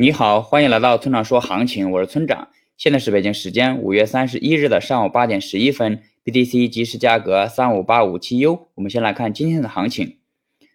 [0.00, 2.48] 你好，欢迎来到村长说行情，我是村长。
[2.78, 8.68] 现在是北京时间五月三十一日的上午八点十一分，BTC 即时价格三五八五七 U。
[8.76, 10.16] 我们先来看今天的行情，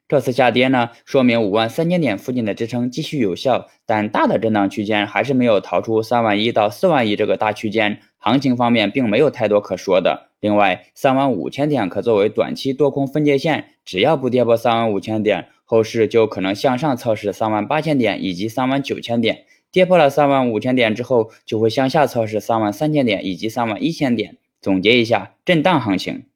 [0.07, 10.29] 这次下跌呢，说明五万三千点附近的支撑继续有效，但大的震荡区间还是没有逃出三万一到四万一这个大区间，行情方面并没有太多可说的。
[10.39, 15.47] 另外，三万五千点可作为短期多空分界线，只要不跌破三万五千点。
[15.65, 24.37] 后市就可能向上测试三万八千点以及三万九千点，跌破了三万五千点之后，就会向下测试三万三千点以及三万一千点。
[24.61, 26.27] 总结一下，震荡行情。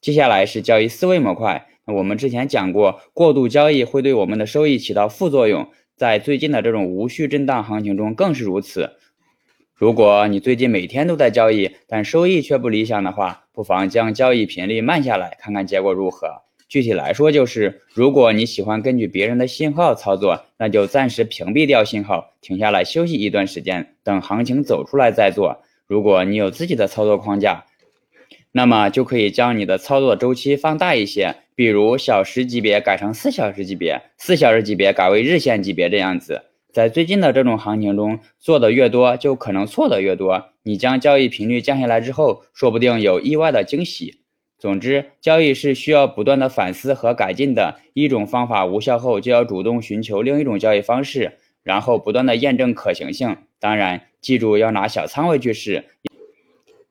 [0.00, 1.66] 接下来是交易思维模块。
[1.86, 8.96] 那我们之前讲过，过度交易会对我们的收益起到副作用，在最近的这种无序震荡行情中更是如此。
[9.74, 16.45] 如果你最近每天都在交易，但收益却不理想的话，不妨将交易频率慢下来，看看结果如何。
[16.68, 25.62] 具体来说，就是如果你喜欢根据别人的信号操作，那就暂时屏蔽掉信号，停下来休息一段时间，等行情走出来再做。
[25.86, 27.64] 如果你有自己的操作框架，
[28.50, 36.42] 那么就可以将你的操作周期放大一些，比如小时级别改成四小时级别，四小时级别改为日线级别这样子。
[36.72, 40.46] 在最近的这种行情中，做的越多，就可能错的越多。
[40.64, 44.20] 你将交易频率降下来之后，说不定有意外的惊喜。
[44.58, 47.76] 总之，交易是需要不断的反思和改进的。
[47.92, 51.32] 一种方法无效后，就要主动寻求另一种交易方式，
[51.62, 53.36] 然后不断的验证可行性。
[53.60, 55.84] 当然，记住要拿小仓位去试，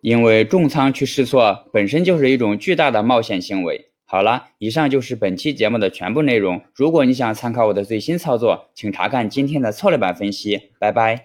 [0.02, 3.90] 因为重仓去试错本身就是一种巨大的冒险行为。
[4.06, 6.62] 好了，以上就是本期节目的全部内容。
[6.76, 10.70] 如果你想参考我的最新操作，请查看今天的策略版分析。
[10.80, 11.24] 拜拜。